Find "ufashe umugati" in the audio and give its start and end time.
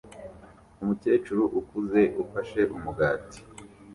2.23-3.39